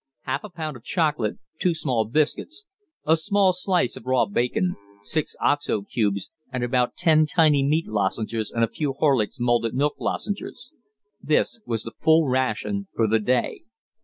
Half 0.21 0.43
a 0.43 0.49
pound 0.49 0.77
of 0.77 0.83
chocolate, 0.83 1.37
two 1.59 1.75
small 1.75 2.05
biscuits, 2.05 2.65
a 3.05 3.15
small 3.15 3.53
slice 3.53 3.95
of 3.95 4.07
raw 4.07 4.25
bacon, 4.25 4.75
six 5.03 5.35
oxo 5.39 5.83
cubes 5.83 6.31
and 6.51 6.63
about 6.63 6.95
ten 6.95 7.27
tiny 7.27 7.61
meat 7.61 7.85
lozenges 7.85 8.49
and 8.51 8.63
a 8.63 8.67
few 8.67 8.93
Horlick's 8.93 9.39
malted 9.39 9.75
milk 9.75 9.93
lozenges 9.99 10.73
this 11.21 11.61
was 11.67 11.83
the 11.83 11.93
full 12.01 12.27
ration 12.27 12.87
for 12.95 13.07
the 13.07 13.19
day. 13.19 13.61